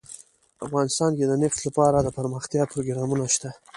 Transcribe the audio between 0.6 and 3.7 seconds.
افغانستان کې د نفت لپاره دپرمختیا پروګرامونه شته.